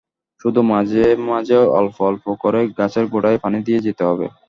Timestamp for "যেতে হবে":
3.85-4.25